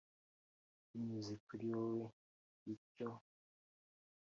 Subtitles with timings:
[0.89, 2.07] binyuze kuri wowe
[2.59, 3.09] r Bityo